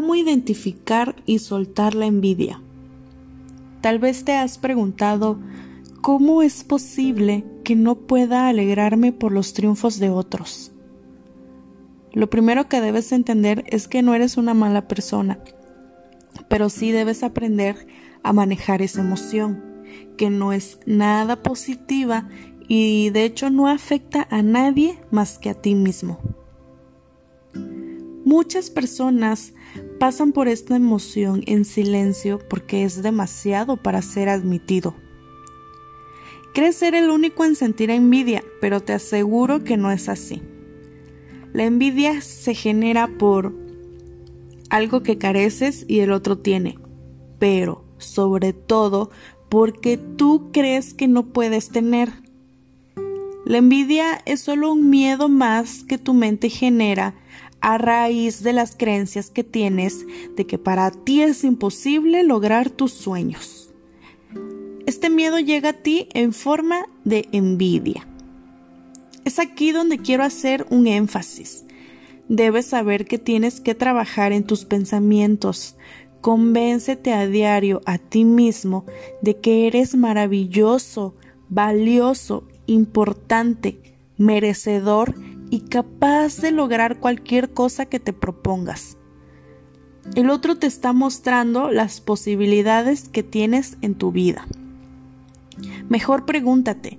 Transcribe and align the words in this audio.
¿Cómo 0.00 0.14
identificar 0.14 1.14
y 1.26 1.40
soltar 1.40 1.94
la 1.94 2.06
envidia? 2.06 2.62
Tal 3.82 3.98
vez 3.98 4.24
te 4.24 4.32
has 4.32 4.56
preguntado, 4.56 5.38
¿cómo 6.00 6.40
es 6.40 6.64
posible 6.64 7.44
que 7.64 7.76
no 7.76 7.96
pueda 7.96 8.48
alegrarme 8.48 9.12
por 9.12 9.30
los 9.30 9.52
triunfos 9.52 9.98
de 9.98 10.08
otros? 10.08 10.72
Lo 12.14 12.30
primero 12.30 12.66
que 12.66 12.80
debes 12.80 13.12
entender 13.12 13.62
es 13.66 13.88
que 13.88 14.00
no 14.00 14.14
eres 14.14 14.38
una 14.38 14.54
mala 14.54 14.88
persona, 14.88 15.38
pero 16.48 16.70
sí 16.70 16.92
debes 16.92 17.22
aprender 17.22 17.86
a 18.22 18.32
manejar 18.32 18.80
esa 18.80 19.02
emoción, 19.02 19.62
que 20.16 20.30
no 20.30 20.54
es 20.54 20.78
nada 20.86 21.42
positiva 21.42 22.26
y 22.68 23.10
de 23.10 23.24
hecho 23.24 23.50
no 23.50 23.68
afecta 23.68 24.26
a 24.30 24.40
nadie 24.42 24.98
más 25.10 25.38
que 25.38 25.50
a 25.50 25.54
ti 25.54 25.74
mismo. 25.74 26.39
Muchas 28.32 28.70
personas 28.70 29.54
pasan 29.98 30.30
por 30.30 30.46
esta 30.46 30.76
emoción 30.76 31.42
en 31.46 31.64
silencio 31.64 32.38
porque 32.38 32.84
es 32.84 33.02
demasiado 33.02 33.76
para 33.76 34.02
ser 34.02 34.28
admitido. 34.28 34.94
Crees 36.54 36.76
ser 36.76 36.94
el 36.94 37.10
único 37.10 37.44
en 37.44 37.56
sentir 37.56 37.90
envidia, 37.90 38.44
pero 38.60 38.82
te 38.82 38.92
aseguro 38.92 39.64
que 39.64 39.76
no 39.76 39.90
es 39.90 40.08
así. 40.08 40.42
La 41.52 41.64
envidia 41.64 42.20
se 42.20 42.54
genera 42.54 43.08
por 43.18 43.52
algo 44.68 45.02
que 45.02 45.18
careces 45.18 45.84
y 45.88 45.98
el 45.98 46.12
otro 46.12 46.38
tiene, 46.38 46.78
pero 47.40 47.84
sobre 47.98 48.52
todo 48.52 49.10
porque 49.48 49.96
tú 49.96 50.50
crees 50.52 50.94
que 50.94 51.08
no 51.08 51.32
puedes 51.32 51.70
tener. 51.70 52.12
La 53.44 53.58
envidia 53.58 54.22
es 54.24 54.38
solo 54.38 54.72
un 54.72 54.88
miedo 54.88 55.28
más 55.28 55.82
que 55.82 55.98
tu 55.98 56.14
mente 56.14 56.48
genera 56.48 57.19
a 57.60 57.78
raíz 57.78 58.42
de 58.42 58.52
las 58.52 58.76
creencias 58.76 59.30
que 59.30 59.44
tienes 59.44 60.06
de 60.36 60.46
que 60.46 60.58
para 60.58 60.90
ti 60.90 61.22
es 61.22 61.44
imposible 61.44 62.22
lograr 62.22 62.70
tus 62.70 62.92
sueños. 62.92 63.70
Este 64.86 65.10
miedo 65.10 65.38
llega 65.38 65.70
a 65.70 65.74
ti 65.74 66.08
en 66.14 66.32
forma 66.32 66.86
de 67.04 67.28
envidia. 67.32 68.06
Es 69.24 69.38
aquí 69.38 69.72
donde 69.72 69.98
quiero 69.98 70.24
hacer 70.24 70.66
un 70.70 70.86
énfasis. 70.86 71.64
Debes 72.28 72.66
saber 72.66 73.04
que 73.04 73.18
tienes 73.18 73.60
que 73.60 73.74
trabajar 73.74 74.32
en 74.32 74.44
tus 74.44 74.64
pensamientos. 74.64 75.76
Convéncete 76.20 77.12
a 77.12 77.26
diario 77.26 77.82
a 77.86 77.98
ti 77.98 78.24
mismo 78.24 78.84
de 79.20 79.36
que 79.36 79.66
eres 79.66 79.94
maravilloso, 79.94 81.14
valioso, 81.48 82.44
importante, 82.66 83.78
merecedor 84.16 85.14
y 85.50 85.60
capaz 85.62 86.40
de 86.40 86.52
lograr 86.52 87.00
cualquier 87.00 87.52
cosa 87.52 87.86
que 87.86 88.00
te 88.00 88.12
propongas. 88.12 88.96
El 90.14 90.30
otro 90.30 90.56
te 90.56 90.66
está 90.66 90.92
mostrando 90.92 91.70
las 91.70 92.00
posibilidades 92.00 93.08
que 93.08 93.22
tienes 93.22 93.76
en 93.82 93.94
tu 93.94 94.12
vida. 94.12 94.46
Mejor 95.88 96.24
pregúntate, 96.24 96.98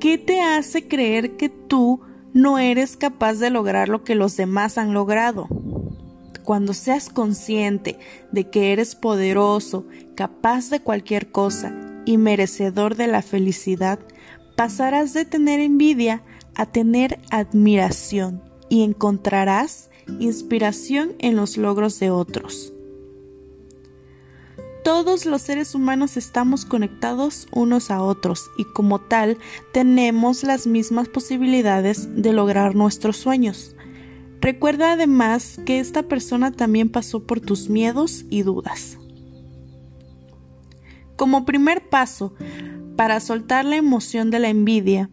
¿qué 0.00 0.18
te 0.18 0.40
hace 0.40 0.88
creer 0.88 1.36
que 1.36 1.48
tú 1.48 2.00
no 2.32 2.58
eres 2.58 2.96
capaz 2.96 3.34
de 3.34 3.50
lograr 3.50 3.88
lo 3.88 4.02
que 4.02 4.14
los 4.14 4.36
demás 4.36 4.78
han 4.78 4.92
logrado? 4.92 5.46
Cuando 6.44 6.72
seas 6.72 7.10
consciente 7.10 7.98
de 8.32 8.48
que 8.48 8.72
eres 8.72 8.96
poderoso, 8.96 9.86
capaz 10.16 10.70
de 10.70 10.80
cualquier 10.80 11.30
cosa 11.30 12.02
y 12.06 12.18
merecedor 12.18 12.96
de 12.96 13.06
la 13.06 13.22
felicidad, 13.22 14.00
pasarás 14.56 15.12
de 15.12 15.24
tener 15.24 15.60
envidia 15.60 16.22
a 16.60 16.66
tener 16.66 17.18
admiración 17.30 18.42
y 18.68 18.82
encontrarás 18.82 19.88
inspiración 20.18 21.14
en 21.18 21.34
los 21.34 21.56
logros 21.56 21.98
de 22.00 22.10
otros. 22.10 22.74
Todos 24.84 25.24
los 25.24 25.40
seres 25.40 25.74
humanos 25.74 26.18
estamos 26.18 26.66
conectados 26.66 27.48
unos 27.50 27.90
a 27.90 28.02
otros 28.02 28.50
y 28.58 28.64
como 28.64 29.00
tal 29.00 29.38
tenemos 29.72 30.44
las 30.44 30.66
mismas 30.66 31.08
posibilidades 31.08 32.22
de 32.22 32.34
lograr 32.34 32.74
nuestros 32.74 33.16
sueños. 33.16 33.74
Recuerda 34.42 34.92
además 34.92 35.60
que 35.64 35.80
esta 35.80 36.02
persona 36.02 36.52
también 36.52 36.90
pasó 36.90 37.26
por 37.26 37.40
tus 37.40 37.70
miedos 37.70 38.26
y 38.28 38.42
dudas. 38.42 38.98
Como 41.16 41.46
primer 41.46 41.88
paso 41.88 42.34
para 42.96 43.18
soltar 43.20 43.64
la 43.64 43.76
emoción 43.76 44.30
de 44.30 44.40
la 44.40 44.50
envidia, 44.50 45.08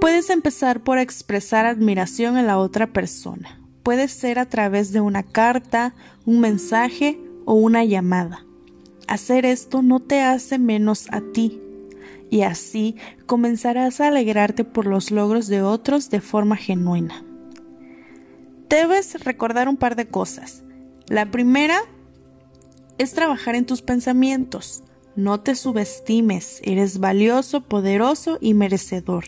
Puedes 0.00 0.30
empezar 0.30 0.82
por 0.82 0.98
expresar 0.98 1.66
admiración 1.66 2.36
a 2.36 2.42
la 2.42 2.58
otra 2.58 2.92
persona. 2.92 3.60
Puede 3.82 4.08
ser 4.08 4.38
a 4.38 4.46
través 4.46 4.92
de 4.92 5.00
una 5.00 5.22
carta, 5.22 5.94
un 6.24 6.40
mensaje 6.40 7.18
o 7.44 7.54
una 7.54 7.84
llamada. 7.84 8.44
Hacer 9.06 9.44
esto 9.44 9.82
no 9.82 10.00
te 10.00 10.22
hace 10.22 10.58
menos 10.58 11.06
a 11.10 11.20
ti, 11.20 11.60
y 12.30 12.42
así 12.42 12.96
comenzarás 13.26 14.00
a 14.00 14.08
alegrarte 14.08 14.64
por 14.64 14.86
los 14.86 15.10
logros 15.10 15.46
de 15.46 15.62
otros 15.62 16.10
de 16.10 16.20
forma 16.20 16.56
genuina. 16.56 17.22
Debes 18.68 19.22
recordar 19.22 19.68
un 19.68 19.76
par 19.76 19.94
de 19.94 20.08
cosas. 20.08 20.62
La 21.06 21.30
primera 21.30 21.78
es 22.98 23.12
trabajar 23.12 23.54
en 23.54 23.66
tus 23.66 23.82
pensamientos. 23.82 24.82
No 25.16 25.40
te 25.40 25.54
subestimes, 25.54 26.60
eres 26.64 26.98
valioso, 26.98 27.60
poderoso 27.60 28.38
y 28.40 28.54
merecedor. 28.54 29.26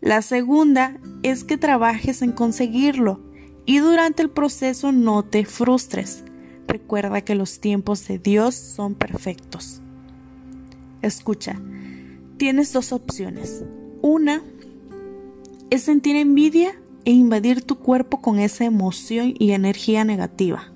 La 0.00 0.20
segunda 0.22 0.98
es 1.22 1.42
que 1.42 1.56
trabajes 1.56 2.20
en 2.22 2.32
conseguirlo 2.32 3.20
y 3.64 3.78
durante 3.78 4.22
el 4.22 4.30
proceso 4.30 4.92
no 4.92 5.24
te 5.24 5.44
frustres. 5.44 6.22
Recuerda 6.68 7.22
que 7.22 7.34
los 7.34 7.60
tiempos 7.60 8.06
de 8.06 8.18
Dios 8.18 8.54
son 8.54 8.94
perfectos. 8.94 9.80
Escucha, 11.00 11.60
tienes 12.36 12.72
dos 12.72 12.92
opciones. 12.92 13.64
Una 14.02 14.42
es 15.70 15.82
sentir 15.82 16.16
envidia 16.16 16.78
e 17.04 17.12
invadir 17.12 17.62
tu 17.62 17.76
cuerpo 17.76 18.20
con 18.20 18.38
esa 18.38 18.64
emoción 18.64 19.34
y 19.38 19.52
energía 19.52 20.04
negativa. 20.04 20.72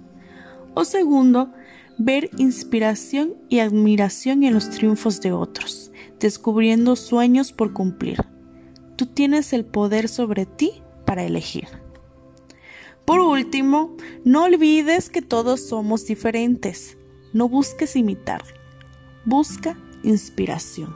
O 0.75 0.85
segundo, 0.85 1.53
ver 1.99 2.31
inspiración 2.39 3.35
y 3.49 3.59
admiración 3.59 4.45
en 4.45 4.55
los 4.55 4.71
triunfos 4.71 5.21
de 5.21 5.33
otros, 5.33 5.93
descubriendo 6.19 6.97
sueños 6.97 7.53
por 7.53 7.73
cumplir 7.73 8.25
tú 9.01 9.07
tienes 9.07 9.55
el 9.55 9.65
poder 9.65 10.11
sobre 10.11 10.45
ti 10.45 10.83
para 11.07 11.25
elegir. 11.25 11.69
Por 13.07 13.21
último, 13.21 13.97
no 14.25 14.45
olvides 14.45 15.09
que 15.09 15.23
todos 15.23 15.67
somos 15.67 16.05
diferentes. 16.05 16.99
No 17.33 17.49
busques 17.49 17.97
imitar, 17.97 18.43
busca 19.25 19.79
inspiración. 20.03 20.95